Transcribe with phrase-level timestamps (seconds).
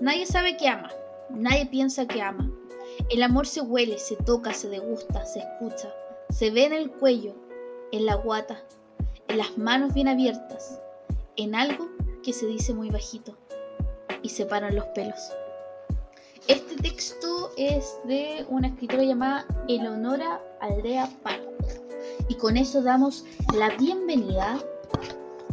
[0.00, 0.90] Nadie sabe que ama,
[1.30, 2.50] nadie piensa que ama.
[3.08, 5.94] El amor se huele, se toca, se degusta, se escucha,
[6.28, 7.34] se ve en el cuello,
[7.92, 8.62] en la guata,
[9.28, 10.80] en las manos bien abiertas,
[11.36, 11.88] en algo
[12.22, 13.36] que se dice muy bajito
[14.22, 15.32] y se paran los pelos.
[16.46, 21.52] Este texto es de una escritora llamada Eleonora Aldea Pardo.
[22.28, 23.24] Y con eso damos
[23.54, 24.58] la bienvenida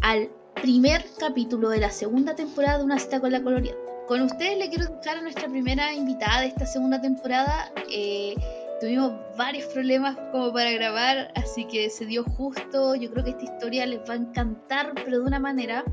[0.02, 0.30] al
[0.62, 3.76] primer capítulo de la segunda temporada de Una cita con la colorida.
[4.08, 7.72] Con ustedes le quiero dejar a nuestra primera invitada de esta segunda temporada.
[7.90, 8.36] Eh,
[8.82, 12.96] tuvimos varios problemas como para grabar, así que se dio justo.
[12.96, 15.86] Yo creo que esta historia les va a encantar, pero de una manera.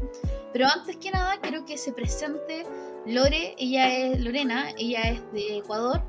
[0.52, 2.64] Pero antes que nada, quiero que se presente
[3.06, 3.54] Lore.
[3.58, 6.02] Ella es Lorena, ella es de Ecuador.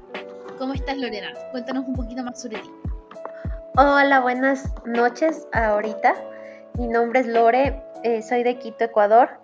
[0.58, 1.32] ¿Cómo estás, Lorena?
[1.52, 2.70] Cuéntanos un poquito más sobre ti.
[3.78, 6.16] Hola, buenas noches ahorita.
[6.80, 9.41] Mi nombre es Lore, eh, soy de Quito, Ecuador.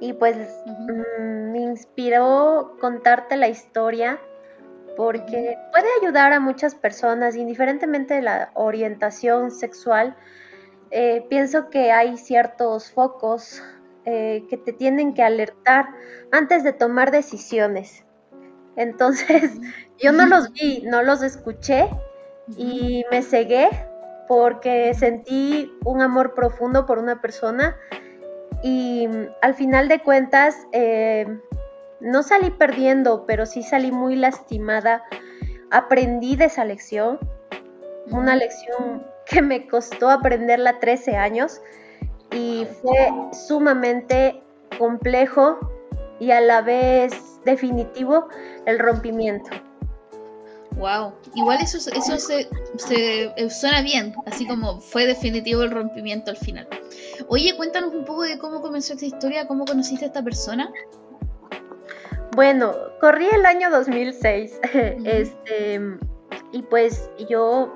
[0.00, 4.18] Y pues mm, me inspiró contarte la historia
[4.96, 10.16] porque puede ayudar a muchas personas, indiferentemente de la orientación sexual.
[10.90, 13.62] Eh, pienso que hay ciertos focos
[14.04, 15.86] eh, que te tienen que alertar
[16.30, 18.04] antes de tomar decisiones.
[18.76, 19.52] Entonces,
[19.98, 21.88] yo no los vi, no los escuché
[22.56, 23.68] y me cegué
[24.28, 27.76] porque sentí un amor profundo por una persona
[28.64, 29.06] y
[29.42, 31.26] al final de cuentas eh,
[32.00, 35.04] no salí perdiendo, pero sí salí muy lastimada.
[35.70, 37.18] Aprendí de esa lección,
[38.10, 41.60] una lección que me costó aprenderla 13 años
[42.32, 44.42] y fue sumamente
[44.78, 45.58] complejo
[46.18, 47.12] y a la vez
[47.44, 48.28] definitivo
[48.64, 49.50] el rompimiento.
[50.76, 56.36] Wow, igual eso, eso se, se, suena bien, así como fue definitivo el rompimiento al
[56.36, 56.66] final.
[57.28, 60.72] Oye, cuéntanos un poco de cómo comenzó esta historia, cómo conociste a esta persona.
[62.34, 64.60] Bueno, corrí el año 2006,
[65.04, 65.80] este,
[66.50, 67.72] y pues yo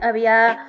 [0.00, 0.66] había,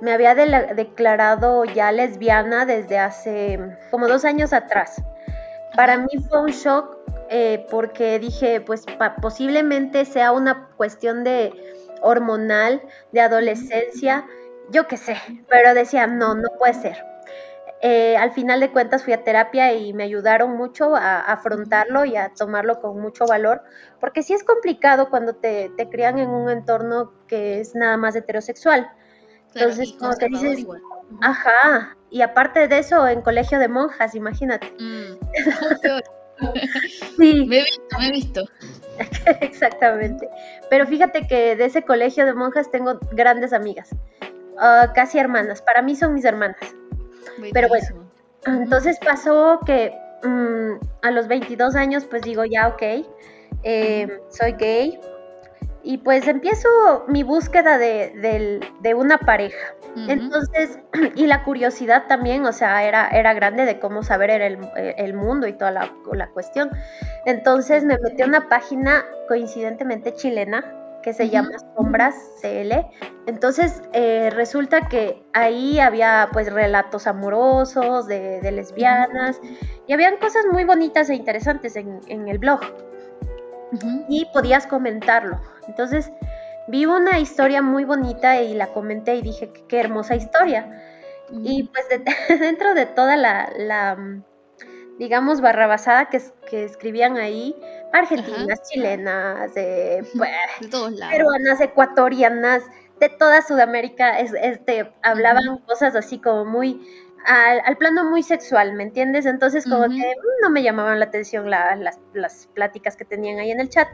[0.00, 3.60] me había declarado ya lesbiana desde hace
[3.92, 5.00] como dos años atrás.
[5.76, 6.99] Para mí fue un shock
[7.32, 8.84] eh, porque dije, pues
[9.22, 11.52] posiblemente sea una cuestión de
[12.02, 12.82] hormonal,
[13.12, 14.26] de adolescencia,
[14.70, 15.16] yo qué sé,
[15.48, 17.04] pero decía, no, no puede ser.
[17.82, 22.16] Eh, al final de cuentas fui a terapia y me ayudaron mucho a, afrontarlo y
[22.16, 23.62] a tomarlo con mucho valor,
[24.00, 28.16] porque sí es complicado cuando te, te crían en un entorno que es nada más
[28.16, 28.90] heterosexual.
[29.54, 30.66] Entonces, como te dices,
[31.22, 34.72] ajá, y aparte de eso, en colegio de monjas, imagínate.
[34.80, 35.18] Mm.
[37.16, 37.44] sí.
[37.48, 38.44] Me he visto, me he visto.
[39.40, 40.28] Exactamente.
[40.68, 43.90] Pero fíjate que de ese colegio de monjas tengo grandes amigas,
[44.58, 45.62] ah, casi hermanas.
[45.62, 46.60] Para mí son mis hermanas.
[47.52, 48.10] Pero bueno,
[48.44, 52.82] entonces pasó que mm, a los 22 años pues digo, ya, ok,
[53.62, 55.00] eh, soy gay.
[55.90, 56.68] Y pues empiezo
[57.08, 59.74] mi búsqueda de, una pareja.
[60.06, 60.78] Entonces,
[61.16, 65.48] y la curiosidad también, o sea, era, era grande de cómo saber el, el mundo
[65.48, 66.70] y toda la, la, cuestión.
[67.26, 70.64] Entonces me metí a una página coincidentemente chilena
[71.02, 72.86] que se llama Sombras CL.
[73.26, 79.40] Entonces eh, resulta que ahí había pues relatos amorosos de, lesbianas
[79.88, 82.60] y habían cosas muy bonitas e interesantes en, el blog.
[84.08, 85.40] Y podías comentarlo.
[85.68, 86.10] Entonces
[86.68, 90.82] vi una historia muy bonita y la comenté y dije, qué, hermosa historia.
[91.30, 91.86] Y pues
[92.40, 93.96] dentro de toda la,
[94.98, 97.56] digamos, barrabasada que, que escribían ahí,
[97.92, 99.54] argentinas, chilenas, pues,
[100.60, 101.14] de, todos lados.
[101.14, 102.62] peruanas, ecuatorianas,
[103.00, 106.86] de toda Sudamérica, este, hablaban cosas así como muy
[107.26, 109.26] al, plano muy sexual, ¿me entiendes?
[109.26, 113.50] Entonces como que mm, no me llamaban la atención las, las, pláticas que tenían ahí
[113.50, 113.88] en el chat,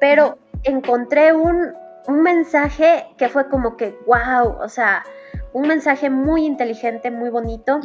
[0.00, 1.72] pero encontré un,
[2.06, 5.04] un mensaje que fue como que, wow, o sea,
[5.52, 7.80] un mensaje muy inteligente, muy bonito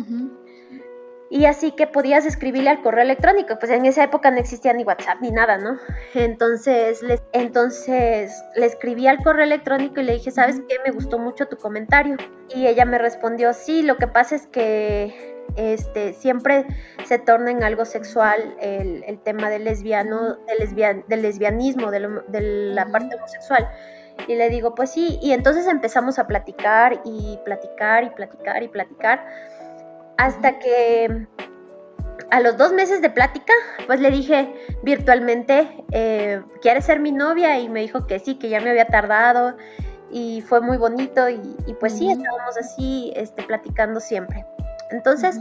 [1.34, 4.84] y así que podías escribirle al correo electrónico, pues en esa época no existía ni
[4.84, 5.80] WhatsApp ni nada, ¿no?
[6.14, 10.76] Entonces, le, entonces le escribí al correo electrónico y le dije, ¿sabes qué?
[10.86, 12.18] Me gustó mucho tu comentario.
[12.54, 16.68] Y ella me respondió, sí, lo que pasa es que este, siempre
[17.04, 22.00] se torna en algo sexual el, tema del lesbiano, del, del lesbianismo, de,
[22.76, 23.68] la parte homosexual.
[24.28, 28.68] Y le digo, pues sí, y entonces empezamos a platicar y platicar y platicar y
[28.68, 29.26] platicar
[30.18, 31.27] hasta que
[32.31, 33.54] a los dos meses de plática,
[33.86, 37.60] pues le dije virtualmente, eh, ¿quieres ser mi novia?
[37.60, 39.56] Y me dijo que sí, que ya me había tardado
[40.12, 41.39] y fue muy bonito y,
[41.80, 44.45] pues sí, estábamos así este, platicando siempre.
[44.92, 45.39] Entonces,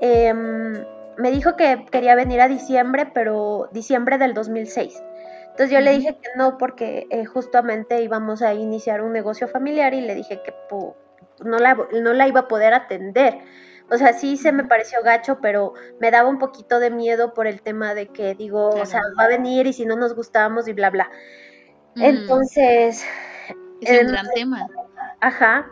[0.00, 0.84] em,
[1.16, 5.02] me dijo que quería venir a diciembre, pero diciembre del 2006.
[5.58, 9.92] Entonces yo le dije que no porque eh, justamente íbamos a iniciar un negocio familiar
[9.92, 10.54] y le dije que
[11.44, 13.38] no, la, no la iba a poder atender.
[13.90, 17.46] O sea, sí se me pareció gacho, pero me daba un poquito de miedo por
[17.46, 20.68] el tema de que digo, o sea, va a venir y si no nos gustamos
[20.68, 21.10] y bla, bla.
[21.96, 23.04] Entonces...
[23.80, 24.68] Es un gran tema.
[25.20, 25.70] Ajá.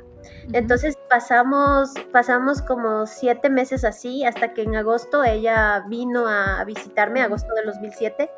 [0.52, 7.20] Entonces pasamos, pasamos como siete meses así hasta que en agosto ella vino a visitarme,
[7.20, 8.30] agosto de 2007,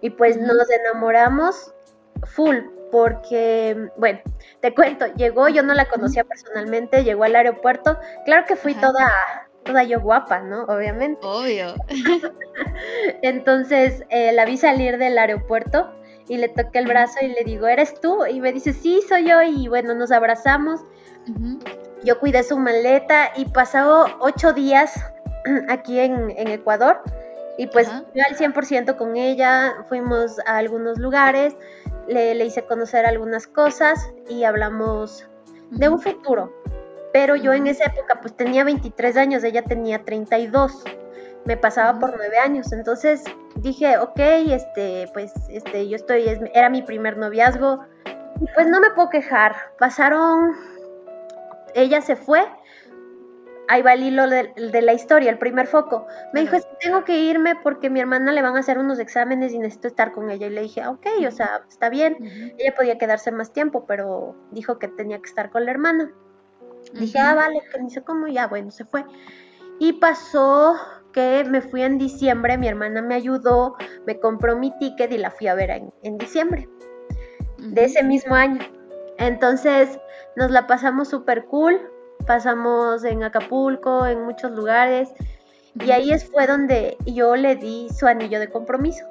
[0.00, 1.74] y pues nos enamoramos
[2.24, 2.56] full,
[2.90, 4.20] porque, bueno,
[4.60, 9.10] te cuento, llegó, yo no la conocía personalmente, llegó al aeropuerto, claro que fui toda,
[9.64, 10.64] toda yo guapa, ¿no?
[10.64, 11.20] Obviamente.
[11.26, 11.74] Obvio.
[13.22, 15.92] Entonces eh, la vi salir del aeropuerto
[16.28, 18.24] y le toqué el brazo y le digo, ¿eres tú?
[18.26, 20.80] Y me dice, sí, soy yo, y bueno, nos abrazamos.
[22.04, 24.94] Yo cuidé su maleta y pasado ocho días
[25.68, 27.02] aquí en, en Ecuador
[27.58, 31.56] y pues yo al 100% con ella, fuimos a algunos lugares,
[32.08, 35.28] le, le, hice conocer algunas cosas y hablamos
[35.70, 36.52] de un futuro.
[37.12, 40.84] Pero yo en esa época pues tenía 23 años, ella tenía 32,
[41.46, 43.24] me pasaba por 9 años, entonces
[43.56, 47.84] dije, ok, este, pues este, yo estoy, era mi primer noviazgo,
[48.40, 50.52] y pues no me puedo quejar, pasaron,
[51.74, 52.42] ella se fue,
[53.68, 56.06] ahí va el hilo de, la historia, el primer foco.
[56.32, 58.98] Me dijo, es que tengo que irme porque mi hermana le van a hacer unos
[58.98, 60.46] exámenes y necesito estar con ella.
[60.46, 62.16] Y le dije, ok, o sea, está bien.
[62.58, 66.12] Ella podía quedarse más tiempo, pero dijo que tenía que estar con la hermana.
[66.92, 68.28] Dije, ah, vale, que me dice, ¿cómo?
[68.28, 69.04] Ya, bueno, se fue.
[69.78, 70.76] Y pasó
[71.12, 73.76] que me fui en diciembre, mi hermana me ayudó,
[74.06, 76.68] me compró mi ticket y la fui a ver en, en diciembre
[77.58, 78.60] de ese mismo año.
[79.18, 79.98] Entonces
[80.36, 81.80] nos la pasamos súper cool,
[82.26, 85.12] pasamos en Acapulco, en muchos lugares,
[85.84, 89.04] y ahí fue donde yo le di su anillo de compromiso.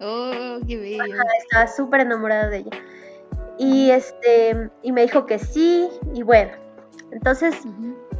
[0.00, 1.04] Oh, qué bello.
[1.42, 2.70] estaba súper enamorada de ella.
[3.58, 6.52] Y este, y me dijo que sí, y bueno,
[7.10, 7.56] entonces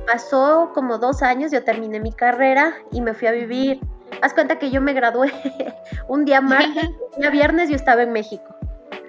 [0.07, 3.81] pasó como dos años, yo terminé mi carrera y me fui a vivir.
[4.23, 5.31] Haz cuenta que yo me gradué
[6.09, 8.57] un día martes, un día viernes yo estaba en México.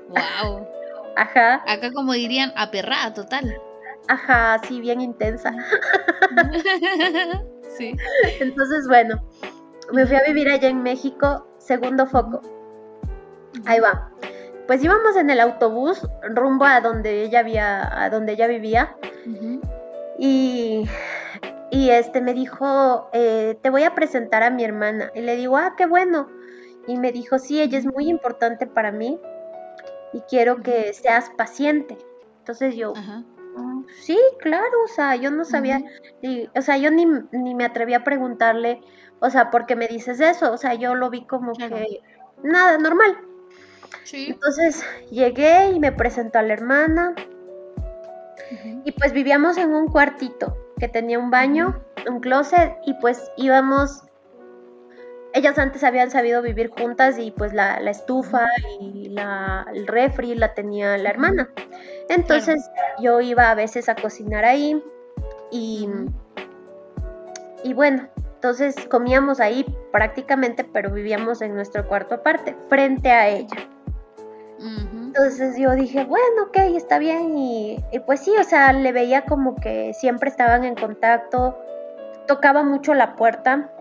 [0.10, 0.68] Wow.
[1.16, 1.64] Ajá.
[1.68, 3.60] Acá como dirían, aperrada total.
[4.10, 5.54] Ajá, sí, bien intensa.
[7.78, 7.96] sí.
[8.40, 9.24] Entonces, bueno,
[9.94, 12.42] me fui a vivir allá en México, segundo foco.
[13.66, 14.12] Ahí va.
[14.68, 18.96] Pues íbamos en el autobús rumbo a donde ella había, a donde ella vivía.
[20.18, 20.86] Y
[21.72, 25.12] y este me dijo, eh, te voy a presentar a mi hermana.
[25.14, 26.28] Y le digo, ah, qué bueno.
[26.88, 29.20] Y me dijo, sí, ella es muy importante para mí
[30.14, 31.98] y quiero que seas paciente.
[32.40, 32.94] Entonces yo,
[34.02, 35.82] sí, claro, o sea, yo no sabía,
[36.56, 38.82] o sea, yo ni, me atreví a preguntarle,
[39.20, 40.52] o sea, ¿por qué me dices eso?
[40.52, 42.02] O sea, yo lo vi como que
[42.44, 43.18] nada, normal.
[44.12, 47.16] Entonces llegué y me presentó a la hermana.
[48.84, 54.04] Y pues vivíamos en un cuartito que tenía un baño, un closet y pues íbamos
[55.34, 58.48] ellas antes habían sabido vivir juntas y pues la, estufa
[58.80, 61.50] y la, el refri la tenía la hermana.
[62.10, 64.82] Entonces yo iba a veces a cocinar ahí
[65.52, 65.88] y,
[67.64, 73.58] y bueno, entonces comíamos ahí prácticamente, pero vivíamos en nuestro cuarto aparte, frente a ella.
[74.60, 77.38] Entonces yo dije, bueno, ok, está bien.
[77.38, 81.58] Y, y, pues sí, o sea, le veía como que siempre estaban en contacto,
[82.28, 83.72] tocaba mucho la puerta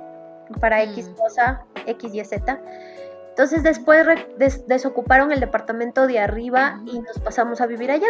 [0.61, 1.15] para X mm.
[1.15, 2.61] cosa, X y Z.
[3.31, 4.07] Entonces después
[4.67, 8.09] desocuparon el departamento de arriba y nos pasamos a vivir allá.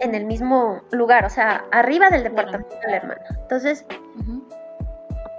[0.00, 3.22] En el mismo lugar, o sea, arriba del departamento de la hermana.
[3.42, 3.84] Entonces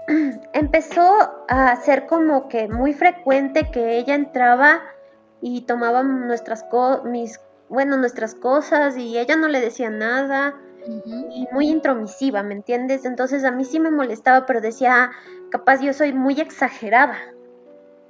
[0.54, 4.82] empezó a ser como que muy frecuente que ella entraba
[5.42, 6.66] y tomaba nuestras
[7.06, 7.40] mis
[7.70, 10.54] bueno, nuestras cosas y ella no le decía nada
[10.86, 13.06] y muy intromisiva, ¿me entiendes?
[13.06, 15.12] Entonces a mí sí me molestaba, pero decía,
[15.50, 17.18] capaz yo soy muy exagerada,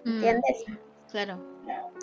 [0.03, 0.65] ¿me mm, ¿entiendes?
[1.11, 1.37] claro.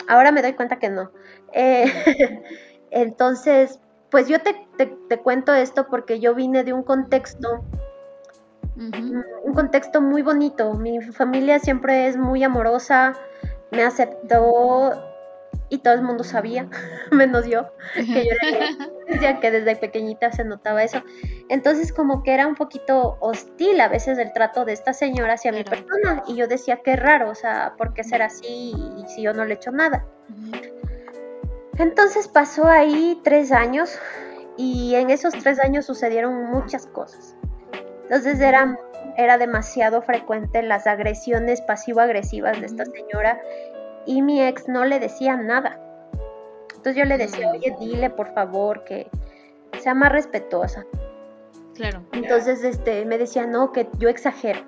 [0.07, 1.11] Ahora me doy cuenta que no.
[1.53, 1.85] Eh,
[2.91, 7.63] entonces, pues yo te, te, cuento esto porque yo vine de un contexto,
[8.75, 10.73] un contexto muy bonito.
[10.73, 13.13] Mi familia siempre es muy amorosa,
[13.71, 14.91] me aceptó
[15.69, 16.67] y todo el mundo sabía,
[17.11, 18.67] menos yo, que yo era
[19.39, 21.03] que desde pequeñita se notaba eso.
[21.49, 25.51] Entonces como que era un poquito hostil a veces el trato de esta señora hacia
[25.51, 29.21] mi persona y yo decía qué raro, o sea, ¿por qué ser así y si
[29.21, 30.05] yo no le he hecho nada?
[31.77, 33.97] Entonces pasó ahí tres años
[34.57, 37.35] y en esos tres años sucedieron muchas cosas.
[38.03, 38.77] Entonces era
[39.17, 43.41] era demasiado frecuente las agresiones pasivo-agresivas de esta señora
[44.05, 45.79] y mi ex no le decía nada.
[46.81, 47.55] Entonces yo le decía, mm.
[47.57, 49.07] oye, dile por favor que
[49.79, 50.83] sea más respetuosa.
[51.75, 52.01] Claro.
[52.11, 54.61] Entonces este, me decía, no, que yo exagero.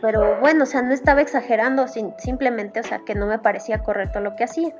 [0.00, 4.20] Pero bueno, o sea, no estaba exagerando, simplemente, o sea, que no me parecía correcto
[4.20, 4.74] lo que hacía.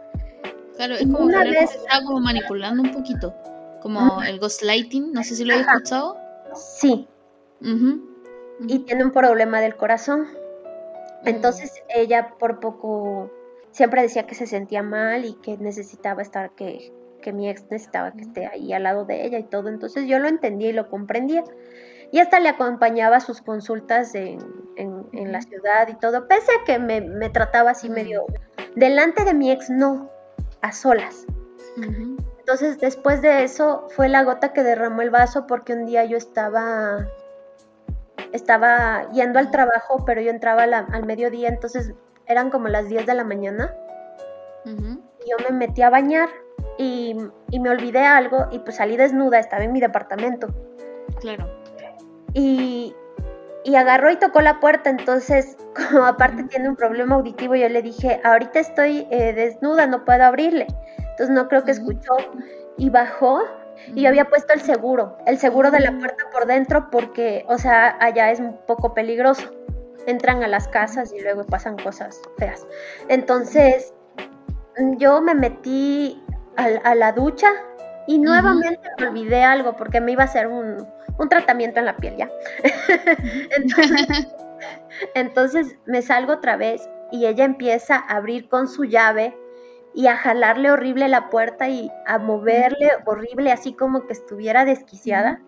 [0.76, 1.74] Claro, es como una vez...
[1.74, 3.34] estaba como manipulando un poquito,
[3.82, 6.16] como el ghostlighting, no sé si lo he escuchado.
[6.54, 7.06] Sí.
[7.60, 10.28] Y tiene un problema del corazón.
[11.26, 13.30] Entonces ella por poco
[13.72, 18.12] siempre decía que se sentía mal y que necesitaba estar, que, que mi ex necesitaba
[18.12, 19.68] que esté ahí al lado de ella y todo.
[19.68, 21.42] Entonces yo lo entendía y lo comprendía.
[22.12, 24.38] Y hasta le acompañaba a sus consultas en,
[24.76, 28.26] en, la ciudad y todo, pese a que me, me trataba así medio...
[28.76, 30.10] Delante de mi ex no,
[30.60, 31.26] a solas.
[32.38, 36.16] Entonces después de eso fue la gota que derramó el vaso porque un día yo
[36.16, 37.06] estaba
[38.32, 41.92] estaba yendo al trabajo, pero yo entraba al mediodía, entonces
[42.26, 43.74] eran como las 10 de la mañana.
[44.64, 46.28] Yo me metí a bañar
[46.78, 47.16] y,
[47.50, 50.48] me olvidé algo y pues salí desnuda, estaba en mi departamento.
[51.20, 51.48] Claro.
[52.34, 52.94] Y,
[53.76, 55.56] agarró y tocó la puerta, entonces
[55.90, 60.24] como aparte tiene un problema auditivo, yo le dije, ahorita estoy eh, desnuda, no puedo
[60.24, 60.66] abrirle.
[60.98, 62.16] Entonces no creo que escuchó
[62.78, 63.42] y bajó
[63.94, 67.58] y yo había puesto el seguro, el seguro de la puerta por dentro porque, o
[67.58, 69.50] sea, allá es un poco peligroso.
[70.06, 72.66] Entran a las casas y luego pasan cosas feas.
[73.08, 73.92] Entonces,
[74.98, 76.22] yo me metí
[76.56, 77.48] a, la ducha
[78.06, 80.86] y nuevamente me olvidé algo porque me iba a hacer un,
[81.28, 82.30] tratamiento en la piel ya.
[83.56, 84.26] entonces,
[85.14, 89.36] entonces me salgo otra vez y ella empieza a abrir con su llave
[89.94, 95.40] y a jalarle horrible la puerta y a moverle horrible, así como que estuviera desquiciada.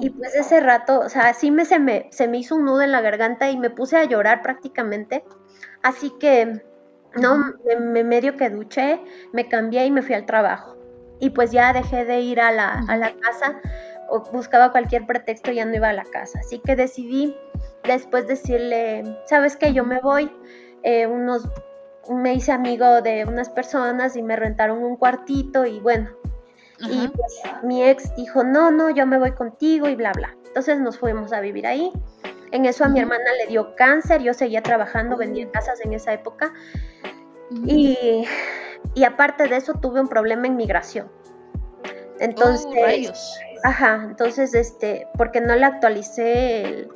[0.00, 2.82] Y pues ese rato, o sea, así me se, me se me hizo un nudo
[2.82, 5.24] en la garganta y me puse a llorar prácticamente.
[5.82, 6.62] Así que,
[7.16, 9.00] no, me, medio que duché,
[9.32, 10.76] me cambié y me fui al trabajo.
[11.20, 13.60] Y pues ya dejé de ir a la, a la casa,
[14.08, 16.38] o buscaba cualquier pretexto, ya no iba a la casa.
[16.40, 17.36] Así que decidí
[17.84, 19.72] después decirle, ¿sabes qué?
[19.72, 20.30] Yo me voy.
[20.82, 21.48] Eh, unos
[22.10, 26.10] me hice amigo de unas personas y me rentaron un cuartito y bueno.
[26.90, 30.36] Y pues mi ex dijo, no, no, yo me voy contigo y bla, bla.
[30.46, 31.92] Entonces nos fuimos a vivir ahí.
[32.52, 36.12] En eso a mi hermana le dio cáncer, yo seguía trabajando, vendía casas en esa
[36.12, 36.52] época.
[37.50, 38.26] y,
[38.94, 41.10] y, aparte de eso tuve un problema en migración.
[42.20, 46.88] Entonces, oh, ajá, entonces este, porque no le actualicé el,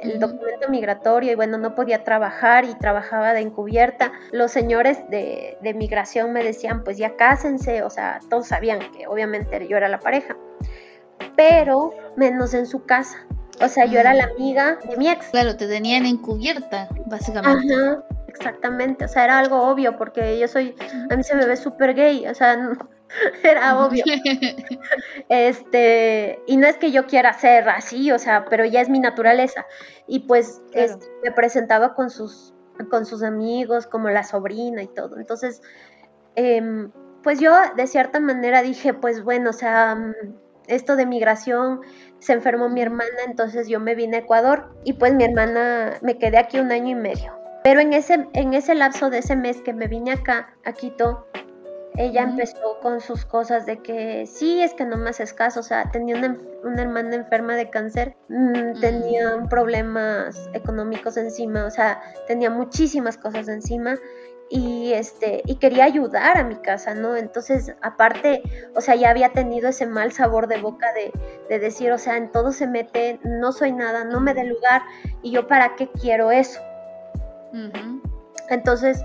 [0.00, 4.12] el documento migratorio y bueno, no podía trabajar y trabajaba de encubierta.
[4.32, 9.06] Los señores de, de migración me decían, pues ya cásense, o sea, todos sabían que
[9.06, 10.36] obviamente yo era la pareja,
[11.36, 13.26] pero menos en su casa.
[13.62, 15.26] O sea, yo era la amiga de mi ex.
[15.28, 17.74] Claro, te tenían encubierta, básicamente.
[17.74, 19.04] Ajá, exactamente.
[19.04, 20.74] O sea, era algo obvio porque yo soy,
[21.10, 22.72] a mí se me ve súper gay, o sea, no,
[23.42, 24.04] era obvio.
[25.28, 29.00] este, y no es que yo quiera ser así, o sea, pero ya es mi
[29.00, 29.66] naturaleza.
[30.06, 30.62] Y pues
[31.22, 32.54] me presentaba con sus,
[32.90, 35.18] con sus amigos, como la sobrina y todo.
[35.18, 35.62] Entonces,
[36.36, 36.90] em,
[37.22, 40.14] pues yo de cierta manera dije, pues bueno, o sea, mm,
[40.66, 41.80] esto de migración,
[42.18, 46.18] se enfermó mi hermana, entonces yo me vine a Ecuador y pues mi hermana me
[46.18, 47.38] quedé aquí un año y medio.
[47.62, 51.26] Pero en ese, en ese lapso de ese mes que me vine acá, a Quito,
[52.00, 55.62] ella empezó con sus cosas de que sí, es que no me haces caso, o
[55.62, 62.48] sea, tenía una, hermana enferma de cáncer, mm, tenía problemas económicos encima, o sea, tenía
[62.48, 63.98] muchísimas cosas encima
[64.48, 67.16] y este y quería ayudar a mi casa, ¿no?
[67.16, 68.42] Entonces, aparte,
[68.74, 71.12] o sea, ya había tenido ese mal sabor de boca de,
[71.50, 74.80] de decir, o sea, en todo se mete, no soy nada, no me dé lugar
[75.22, 76.62] y yo para qué quiero eso.
[78.48, 79.04] Entonces,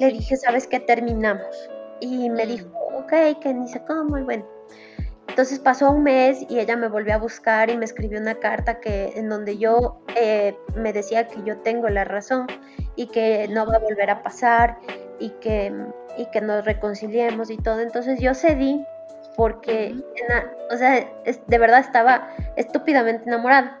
[0.00, 0.80] le dije, ¿sabes qué?
[0.80, 1.70] Terminamos
[2.04, 2.48] y me mm.
[2.48, 2.68] dijo,
[2.98, 4.44] ok, que ni sé cómo, y bueno.
[5.28, 8.78] Entonces pasó un mes y ella me volvió a buscar y me escribió una carta
[8.78, 12.46] que, en donde yo eh, me decía que yo tengo la razón
[12.94, 14.78] y que no va a volver a pasar
[15.18, 15.72] y que,
[16.18, 17.80] y que nos reconciliemos y todo.
[17.80, 18.84] Entonces yo cedí
[19.36, 19.94] porque,
[20.70, 23.80] o sea, de verdad estaba estúpidamente enamorada.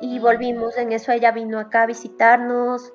[0.00, 2.92] Y volvimos, en eso ella vino acá a visitarnos,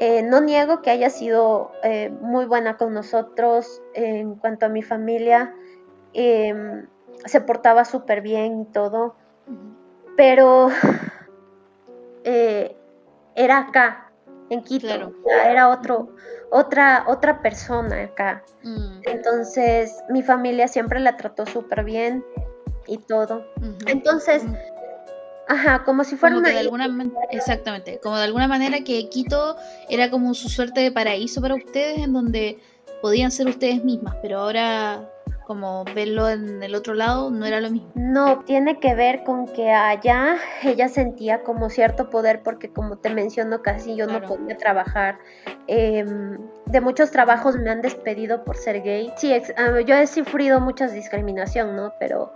[0.00, 4.82] eh, no niego que haya sido eh, muy buena con nosotros en cuanto a mi
[4.82, 5.52] familia.
[6.12, 6.86] Em,
[7.24, 9.16] se portaba súper bien y todo.
[10.16, 10.68] Pero
[12.24, 12.76] eh,
[13.34, 14.12] era acá,
[14.50, 15.12] en Quito.
[15.44, 16.14] Era otro,
[16.50, 18.44] otra, otra persona acá.
[18.62, 19.00] Mm.
[19.02, 22.24] Entonces, mi familia siempre la trató súper bien
[22.86, 23.44] y todo.
[23.86, 24.44] Entonces,
[25.48, 26.86] Ajá, como si fuera una de alguna
[27.30, 29.56] Exactamente, como de alguna manera que Quito
[29.88, 32.58] era como su suerte de paraíso para ustedes en donde
[33.00, 35.10] podían ser ustedes mismas, pero ahora
[35.48, 37.90] como verlo en el otro lado no era lo mismo.
[37.94, 43.08] No, tiene que ver con que allá ella sentía como cierto poder porque como te
[43.08, 45.18] menciono casi yo no podía trabajar.
[45.66, 49.10] Em, de muchos trabajos me han despedido por ser gay.
[49.16, 51.94] Sí, ah, yo he sufrido mucha discriminación, ¿no?
[51.98, 52.30] Pero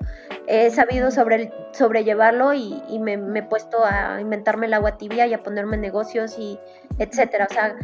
[0.47, 5.35] he sabido sobre, sobrellevarlo y, me, me, he puesto a inventarme el agua tibia y
[5.35, 6.59] a ponerme negocios y
[6.99, 7.47] etcétera.
[7.51, 7.77] O sea,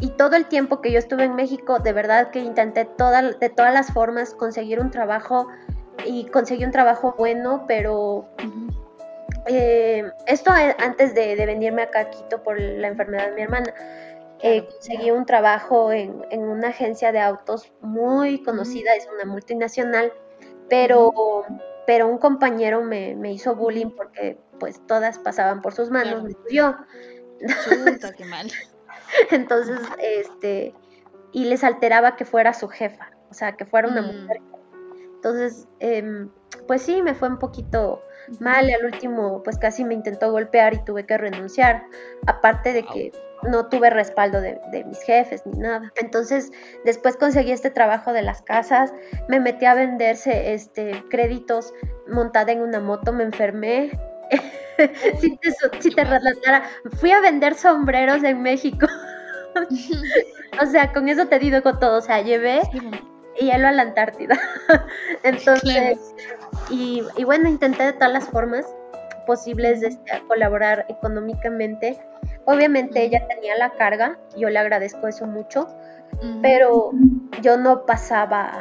[0.00, 3.74] y todo el tiempo que yo estuve en México, de verdad que intenté de todas
[3.74, 5.48] las formas conseguir un trabajo
[6.06, 8.26] y conseguí un trabajo bueno, pero
[9.46, 13.74] eh, esto antes de, venirme acá a Quito por la enfermedad de mi hermana.
[14.42, 20.14] Eh, conseguí un trabajo en, una agencia de autos muy conocida, es una multinacional,
[20.70, 21.44] pero,
[21.86, 26.74] pero un compañero me, hizo bullying porque pues todas pasaban por sus manos, yo.
[28.16, 28.50] qué mal.
[29.30, 30.74] Entonces, este,
[31.32, 34.06] y les alteraba que fuera su jefa, o sea, que fuera una mm.
[34.06, 34.40] mujer.
[35.14, 36.30] Entonces, em,
[36.66, 38.02] pues sí, me fue un poquito
[38.38, 41.84] mal y al último, pues casi me intentó golpear y tuve que renunciar,
[42.26, 43.12] aparte de que
[43.42, 45.92] no tuve respaldo de, mis jefes ni nada.
[45.96, 46.50] Entonces,
[46.84, 48.92] después conseguí este trabajo de las casas,
[49.28, 51.72] me metí a venderse este, créditos
[52.08, 53.90] montada en una moto, me enfermé.
[55.20, 56.64] si te, si te relatara,
[56.98, 58.86] fui a vender sombreros en México.
[60.62, 61.98] o sea, con eso te digo todo.
[61.98, 62.62] O sea, llevé
[63.38, 64.38] y hielo a la Antártida.
[65.22, 66.14] Entonces,
[66.70, 68.66] y, bueno, intenté de todas las formas
[69.26, 71.98] posibles de este, colaborar económicamente.
[72.46, 75.68] Obviamente ella tenía la carga, yo le agradezco eso mucho,
[76.42, 76.90] pero
[77.40, 78.60] yo no pasaba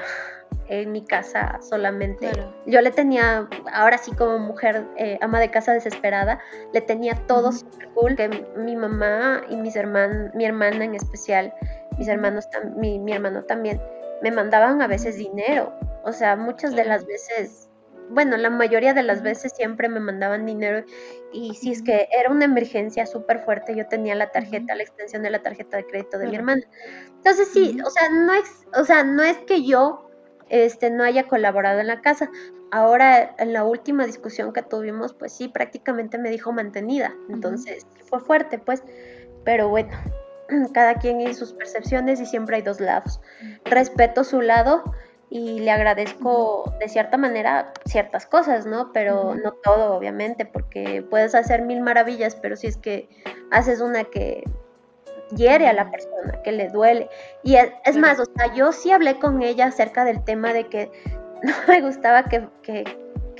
[0.69, 2.31] en mi casa solamente.
[2.65, 6.39] Yo le tenía, ahora sí como mujer eh, ama de casa desesperada,
[6.73, 11.53] le tenía todo super cool, que mi mamá y mis hermanos, mi hermana en especial,
[11.97, 13.81] mis hermanos, mi, mi hermano también,
[14.21, 15.73] me mandaban a veces dinero.
[16.03, 17.69] O sea, muchas de las veces
[18.11, 20.83] bueno, la mayoría de las veces siempre me mandaban dinero
[21.31, 25.21] y si es que era una emergencia súper fuerte, yo tenía la tarjeta, la extensión
[25.21, 26.63] de la tarjeta de crédito de mi hermana.
[27.17, 30.08] Entonces sí, o sea, no es, o sea, no es que yo
[30.49, 32.29] este, no haya colaborado en la casa.
[32.71, 37.13] Ahora, en la última discusión que tuvimos, pues sí, prácticamente me dijo mantenida.
[37.29, 38.83] Entonces, fue fuerte, pues.
[39.43, 39.91] Pero bueno,
[40.73, 43.19] cada quien y sus percepciones y siempre hay dos lados.
[43.65, 44.83] Respeto su lado
[45.29, 48.91] y le agradezco de cierta manera ciertas cosas, ¿no?
[48.91, 53.09] Pero no todo, obviamente, porque puedes hacer mil maravillas, pero si es que
[53.51, 54.43] haces una que
[55.35, 57.09] hiere a la persona, que le duele.
[57.43, 60.91] Y es, más, o sea, yo sí hablé con ella acerca del tema de que
[61.43, 62.47] no me gustaba que,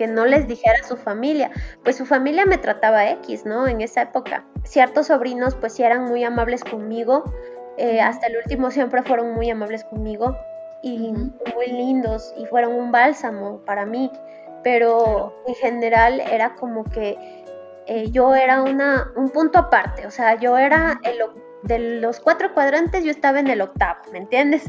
[0.07, 1.51] no les dijera a su familia,
[1.83, 3.67] pues su familia me trataba X, ¿no?
[3.67, 4.45] En esa época.
[4.63, 7.25] Ciertos sobrinos pues sí eran muy amables conmigo,
[7.77, 10.37] eh, hasta el último siempre fueron muy amables conmigo.
[10.81, 12.33] Y muy lindos.
[12.37, 14.09] Y fueron un bálsamo para mí,
[14.63, 17.17] pero en general era como que
[17.91, 21.19] eh, yo era una, un punto aparte, o sea, yo era el
[21.63, 24.63] de los cuatro cuadrantes yo estaba en el octavo, ¿me entiendes?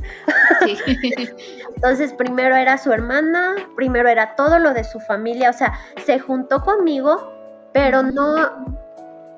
[0.65, 0.77] Sí.
[1.75, 6.19] Entonces primero era su hermana, primero era todo lo de su familia, o sea, se
[6.19, 7.33] juntó conmigo,
[7.73, 8.77] pero no,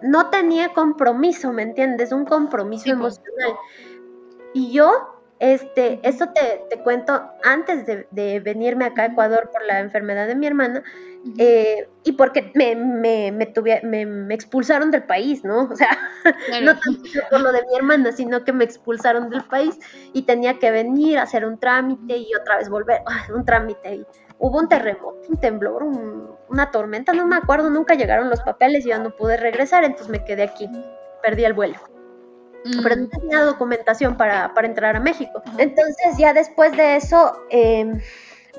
[0.02, 2.12] no tenía compromiso, ¿me entiendes?
[2.12, 3.56] Un compromiso emocional.
[4.54, 5.11] Y yo
[5.42, 10.36] este, eso te, te cuento antes de, venirme acá a Ecuador por la enfermedad de
[10.36, 10.84] mi hermana
[11.36, 15.64] eh, y porque me, me, me, me, expulsaron del país, ¿no?
[15.64, 15.98] O sea,
[16.62, 19.76] no tanto por lo de mi hermana, sino que me expulsaron del país
[20.12, 23.02] y tenía que venir a hacer un trámite y otra vez volver,
[23.34, 23.96] un trámite.
[23.96, 24.06] Y
[24.38, 25.82] hubo un terremoto, un temblor,
[26.50, 30.08] una tormenta, no me acuerdo, nunca llegaron los papeles y yo no pude regresar, entonces
[30.08, 30.70] me quedé aquí,
[31.20, 31.80] perdí el vuelo
[32.82, 35.42] pero no tenía documentación para, entrar a México.
[35.58, 38.00] Entonces ya después de eso, em,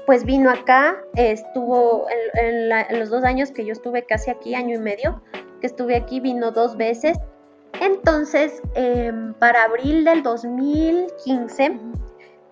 [0.06, 4.80] pues vino acá, estuvo en, los dos años que yo estuve casi aquí, año y
[4.80, 5.22] medio,
[5.62, 7.18] que estuve aquí, vino dos veces.
[7.80, 11.80] Entonces, em, para abril del 2015,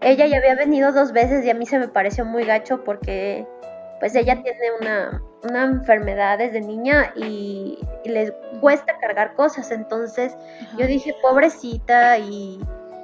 [0.02, 3.46] ella ya había venido dos veces y a mí se me pareció muy gacho porque
[4.00, 9.72] pues ella tiene una, enfermedad desde niña y, le cuesta cargar cosas.
[9.72, 10.36] Entonces
[10.78, 12.60] yo dije, pobrecita, y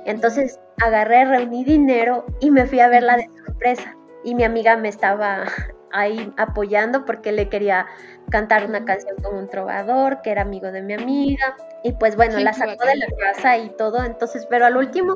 [0.05, 3.95] entonces agarré, reuní dinero y me fui a verla de sorpresa.
[4.23, 5.45] Y mi amiga me estaba
[5.91, 7.85] ahí apoyando porque le quería
[8.29, 11.55] cantar una canción con un trovador que era amigo de mi amiga.
[11.83, 14.03] Y pues bueno, la sacó de la casa y todo.
[14.03, 15.15] Entonces, pero al último,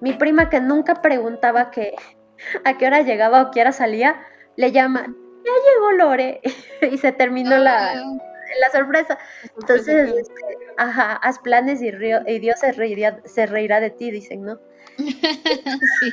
[0.00, 1.94] mi prima que nunca preguntaba que
[2.64, 4.16] a qué hora llegaba o qué hora salía,
[4.56, 6.40] le llama, ya llegó Lore,
[6.90, 9.18] y se terminó la, la sorpresa.
[9.60, 10.42] Entonces, este,
[10.76, 14.58] ajá, haz planes y, y Dios se reirá, se reirá de ti, dicen, ¿no?
[14.98, 16.12] sí.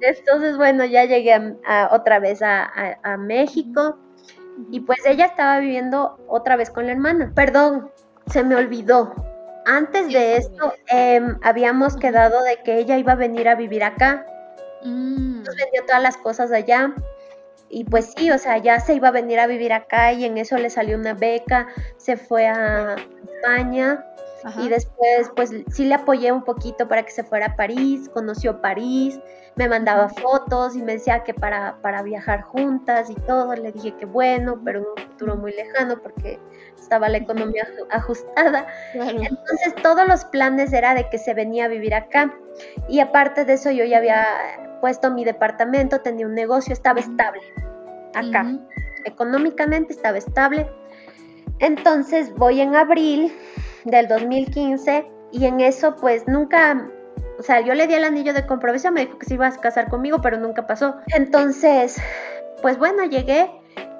[0.00, 1.56] Entonces, bueno, ya llegué
[1.90, 3.98] otra vez a, México
[4.70, 7.32] y pues ella estaba viviendo otra vez con la hermana.
[7.34, 7.90] Perdón,
[8.26, 9.14] se me olvidó.
[9.64, 14.26] Antes de esto, em, habíamos quedado de que ella iba a venir a vivir acá.
[14.82, 15.44] Mm.
[15.44, 16.92] Nos vendió todas las cosas allá.
[17.74, 20.36] Y pues sí, o sea, ya se iba a venir a vivir acá y en
[20.36, 24.04] eso le salió una beca, se fue a España
[24.58, 28.60] y después pues sí le apoyé un poquito para que se fuera a París, conoció
[28.60, 29.18] París,
[29.56, 33.94] me mandaba fotos y me decía que para, para viajar juntas y todo, le dije
[33.96, 36.38] que bueno, pero en un futuro muy lejano porque
[36.78, 38.66] estaba la economía ajustada.
[38.94, 42.34] Entonces todos los planes era de que se venía a vivir acá
[42.86, 44.26] y aparte de eso yo ya había
[45.14, 47.40] mi departamento, tenía un negocio, estaba estable
[48.14, 48.46] acá.
[49.04, 50.68] Económicamente estaba estable.
[51.58, 53.32] Entonces voy en abril
[53.84, 56.88] del 2015 y en eso pues nunca
[57.38, 59.56] o sea, yo le di el anillo de compromiso, me dijo que se iba a
[59.56, 60.94] casar conmigo, pero nunca pasó.
[61.08, 61.96] Entonces,
[62.60, 63.50] pues bueno, llegué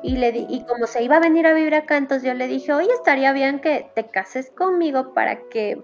[0.02, 2.46] y le di, y como se iba a venir a vivir acá, entonces yo le
[2.46, 5.82] dije, oye, estaría bien que te cases conmigo para que,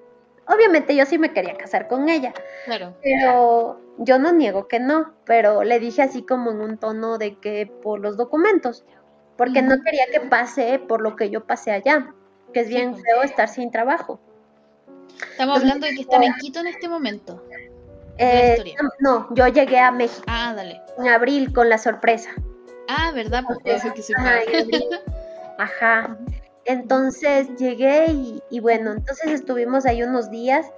[0.48, 2.32] obviamente yo sí me quería casar con ella,
[2.64, 2.94] claro.
[3.02, 7.38] pero yo no niego que no, pero le dije así como en un tono de
[7.38, 8.84] que por los documentos,
[9.37, 12.14] porque no quería que pase por lo que yo pasé allá,
[12.52, 14.20] que es bien feo estar sin trabajo.
[15.30, 17.44] Estamos hablando de que están en Quito en este momento.
[18.18, 20.24] Eh, no, yo llegué a México.
[20.26, 20.80] Ah, dale.
[20.98, 22.30] En abril con la sorpresa.
[22.88, 23.44] Ah, ¿verdad?
[23.46, 24.40] Pues eso que se Ajá,
[25.58, 26.18] Ajá.
[26.68, 28.09] Entonces llegué
[28.50, 30.70] y, bueno, entonces estuvimos ahí unos días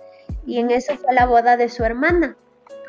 [0.46, 2.36] y en eso fue la boda de su hermana.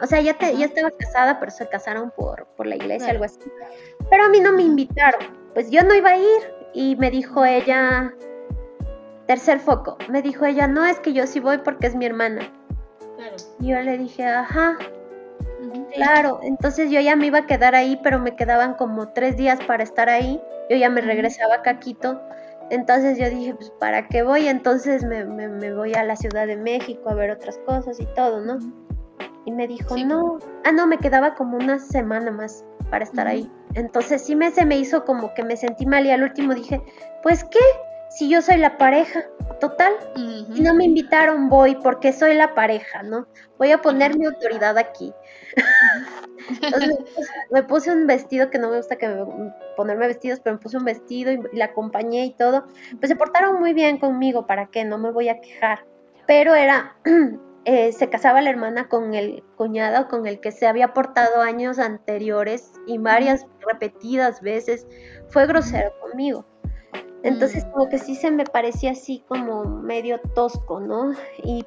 [0.03, 3.23] O sea, ya, te, ya estaba casada, pero se casaron por, por la iglesia, algo
[3.23, 3.39] así.
[4.07, 5.21] Pero a mí no me invitaron.
[5.55, 8.13] Pues yo no iba a ir y me dijo ella,
[9.25, 12.51] tercer foco, me dijo ella, no, es que yo sí voy porque es mi hermana.
[13.59, 14.77] Y yo le dije, ajá,
[15.95, 16.39] claro.
[16.43, 19.83] Entonces yo ya me iba a quedar ahí, pero me quedaban como tres días para
[19.83, 20.39] estar ahí.
[20.69, 22.21] Yo ya me regresaba a Caquito.
[22.71, 24.47] Entonces yo dije, pues ¿para qué voy?
[24.47, 28.39] Entonces me, me, voy a la Ciudad de México a ver otras cosas y todo,
[28.39, 28.59] ¿no?
[29.45, 30.39] Y me dijo, no.
[30.63, 33.51] Ah, no, me quedaba como una semana más para estar ahí.
[33.73, 36.81] Entonces sí me, se me hizo como que me sentí mal y al último dije,
[37.21, 37.59] pues ¿qué?
[38.11, 39.23] si yo soy la pareja,
[39.59, 43.27] total, y no me invitaron, voy porque soy la pareja, ¿no?
[43.57, 45.13] Voy a poner mi autoridad aquí.
[46.61, 46.97] Entonces
[47.51, 50.77] me puse un vestido que no me gusta que me, ponerme vestidos, pero me puse
[50.77, 52.65] un vestido y, la acompañé y todo.
[52.99, 54.83] Pues se portaron muy bien conmigo, ¿para qué?
[54.83, 55.85] No me voy a quejar.
[56.27, 56.95] Pero era,
[57.65, 61.79] eh, se casaba la hermana con el cuñado con el que se había portado años
[61.79, 64.87] anteriores y varias repetidas veces.
[65.29, 66.45] Fue grosero conmigo.
[67.23, 67.71] Entonces mm.
[67.71, 71.13] como que sí se me parecía así como medio tosco, ¿no?
[71.43, 71.65] Y,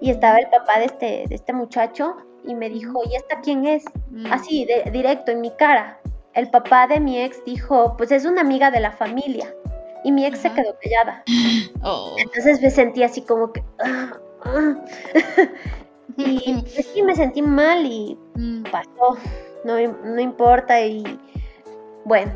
[0.00, 3.84] estaba el papá de este, de este muchacho y me dijo, ¿y esta quién es?
[4.10, 4.32] Mm.
[4.32, 5.98] Así, de, directo en mi cara.
[6.34, 9.54] El papá de mi ex dijo, pues es una amiga de la familia.
[10.04, 11.22] Y mi ex se quedó callada.
[11.84, 12.14] Oh.
[12.16, 13.64] Entonces me sentí así como que...
[13.84, 14.74] Ah, ah".
[16.16, 18.62] y pues sí, me sentí mal y mm.
[18.70, 19.18] pasó.
[19.64, 19.74] No,
[20.04, 21.02] no importa y
[22.04, 22.32] bueno,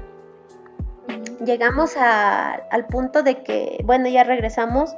[1.44, 4.94] llegamos al punto de que, bueno, ya regresamos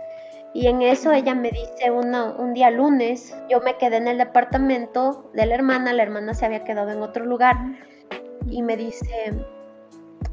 [0.54, 5.30] y en eso ella me dice un día lunes, yo me quedé en el departamento
[5.34, 7.56] de la hermana, la hermana se había quedado en otro lugar
[8.48, 9.34] y me dice,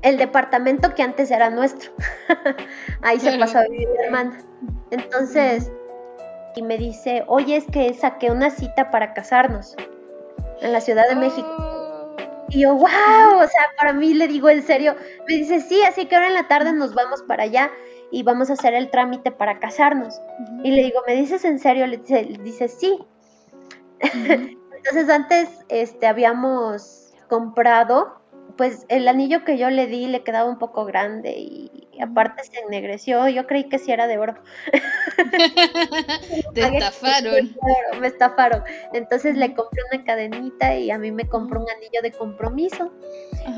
[0.01, 1.91] el departamento que antes era nuestro,
[3.01, 4.37] ahí se pasó a vivir mi hermana.
[4.91, 5.71] Entonces,
[6.55, 9.75] y me dice, oye, es que saqué una cita para casarnos
[10.61, 12.15] en la Ciudad de México.
[12.49, 14.95] Y yo, wow, o sea, para mí le digo en serio,
[15.27, 17.71] me dice, sí, así que ahora en la tarde nos vamos para allá
[18.11, 20.19] y vamos a hacer el trámite para casarnos.
[20.63, 21.87] Y le digo, ¿me dices en serio?
[21.87, 22.97] Le dice, sí.
[23.99, 28.21] Entonces antes este, habíamos comprado,
[28.57, 32.59] pues el anillo que yo le di le quedaba un poco grande y aparte se
[32.59, 34.35] ennegreció, yo creí que sí era de oro.
[36.53, 37.55] Te estafaron.
[37.99, 38.63] Me estafaron.
[38.93, 42.91] Entonces le compré una cadenita y a mí me compró un anillo de compromiso.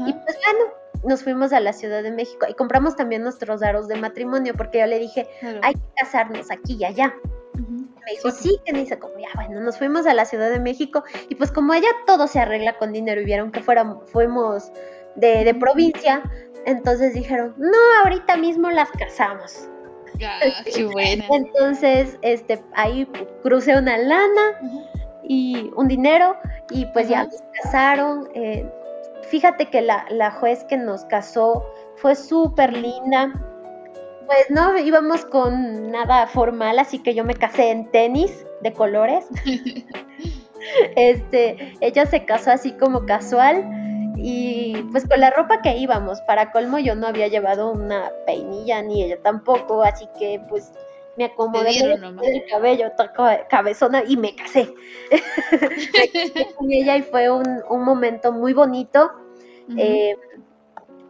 [0.05, 3.88] Y pues bueno, nos fuimos a la Ciudad de México y compramos también nuestros aros
[3.88, 5.27] de matrimonio porque yo le dije,
[5.62, 7.13] hay que casarnos aquí y allá.
[7.57, 11.03] Me dijo, sí, que dice, como ya, bueno, nos fuimos a la Ciudad de México
[11.27, 14.71] y pues como allá todo se arregla con dinero y vieron que fuéramos, fuimos
[15.15, 16.23] de, de provincia,
[16.65, 19.69] entonces dijeron, no, ahorita mismo las casamos.
[20.23, 20.39] Ah,
[20.73, 21.25] qué buena.
[21.29, 23.07] Entonces, este, ahí
[23.43, 24.60] crucé una lana
[25.23, 26.38] y un dinero
[26.69, 28.29] y pues ya nos casaron.
[28.33, 28.69] Eh,
[29.29, 33.33] fíjate que la, la, juez que nos casó fue súper linda.
[34.25, 39.25] Pues no, íbamos con nada formal, así que yo me casé en tenis de colores.
[40.95, 43.65] este, ella se casó así como casual
[44.17, 48.81] y pues con la ropa que íbamos, para colmo yo no había llevado una peinilla
[48.81, 50.73] ni ella tampoco, así que pues
[51.17, 52.91] me acomodé el cabello,
[53.49, 54.73] cabezona y me casé.
[56.58, 59.12] con ella y fue un, momento muy bonito.
[59.75, 60.15] Eh,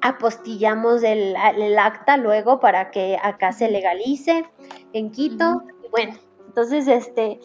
[0.02, 1.36] apostillamos el,
[1.78, 4.46] acta luego para que acá se legalice
[4.93, 5.63] en Quito.
[5.91, 6.15] bueno,
[6.48, 7.39] entonces este,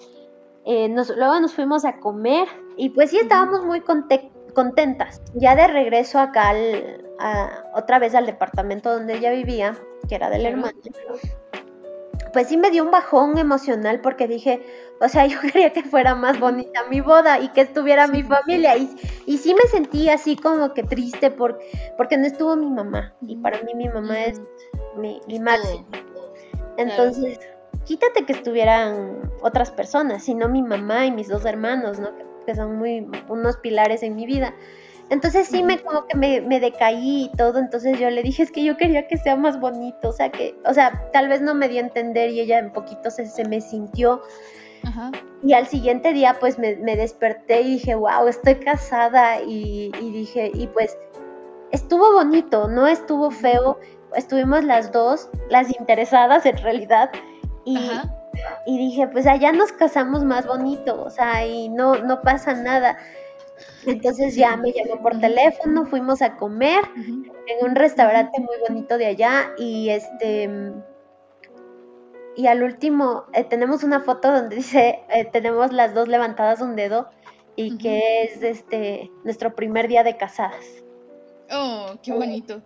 [0.64, 2.46] eh, luego nos fuimos a comer
[2.76, 3.82] y pues sí estábamos muy
[4.54, 5.20] contentas.
[5.34, 6.54] Ya de regreso acá
[7.74, 9.76] otra vez al departamento donde ella vivía,
[10.08, 10.78] que era del hermano,
[12.32, 14.62] pues sí me dio un bajón emocional porque dije,
[15.00, 18.76] o sea, yo quería que fuera más bonita mi boda y que estuviera mi familia.
[18.76, 18.90] Y,
[19.26, 21.58] y sí me sentí así como que triste por,
[21.96, 23.14] porque no estuvo mi mamá.
[23.22, 24.40] Y para mí mi mamá es
[24.96, 25.86] mi, mi máximo.
[26.76, 27.38] Entonces,
[27.84, 32.16] quítate que estuvieran otras personas, sino mi mamá y mis dos hermanos, ¿no?
[32.16, 34.54] Que, que son muy unos pilares en mi vida.
[35.12, 38.50] Entonces sí me como que me, me, decaí y todo, entonces yo le dije, es
[38.50, 41.54] que yo quería que sea más bonito, o sea que, o sea, tal vez no
[41.54, 44.22] me dio a entender y ella en poquito se, se me sintió.
[45.42, 50.10] Y al siguiente día pues me, me, desperté y dije, wow, estoy casada y, y,
[50.12, 50.96] dije, y pues
[51.72, 53.78] estuvo bonito, no estuvo feo,
[54.16, 57.10] estuvimos las dos, las interesadas en realidad,
[57.66, 57.90] y,
[58.64, 62.96] y dije, pues allá nos casamos más bonito, o sea, y no, no pasa nada.
[63.86, 69.06] Entonces ya me llamó por teléfono, fuimos a comer en un restaurante muy bonito de
[69.06, 70.48] allá y este
[72.34, 76.76] y al último eh, tenemos una foto donde dice eh, tenemos las dos levantadas un
[76.76, 77.08] dedo
[77.56, 80.64] y que es este nuestro primer día de casadas.
[81.50, 82.62] Oh, qué bonito.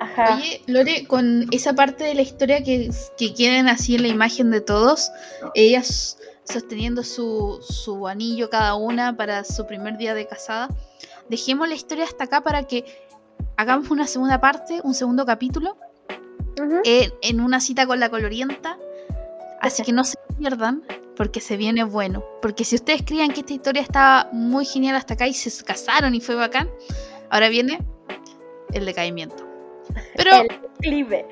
[0.00, 0.36] Ajá.
[0.36, 4.50] Oye, Lore, con esa parte de la historia que, que quieren así en la imagen
[4.50, 5.12] de todos,
[5.54, 10.68] ellas sosteniendo su, su anillo cada una para su primer día de casada.
[11.28, 12.84] Dejemos la historia hasta acá para que
[13.56, 15.76] hagamos una segunda parte, un segundo capítulo,
[16.84, 18.78] en, una cita con la colorienta.
[19.60, 20.82] Así que no se pierdan,
[21.16, 22.24] porque se viene bueno.
[22.42, 26.14] Porque si ustedes creían que esta historia estaba muy genial hasta acá y se casaron
[26.14, 26.70] y fue bacán,
[27.30, 27.78] ahora viene
[28.72, 29.46] el decaimiento.
[30.16, 30.30] Pero.
[30.32, 31.26] El declive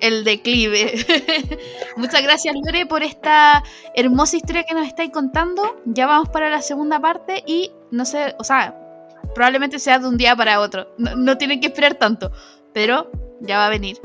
[0.00, 0.94] el declive.
[1.96, 3.62] Muchas gracias, Lore, por esta
[3.94, 5.80] hermosa historia que nos estáis contando.
[5.86, 8.76] Ya vamos para la segunda parte y no sé, o sea,
[9.34, 10.88] probablemente sea de un día para otro.
[10.98, 12.32] No, tienen que esperar tanto,
[12.72, 14.00] pero ya va a venir.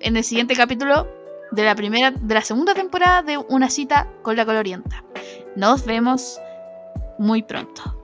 [0.00, 1.08] En el siguiente capítulo
[1.52, 5.04] de la primera, de la segunda temporada de Una cita con la colorienta.
[5.56, 6.40] Nos vemos
[7.18, 7.99] muy pronto.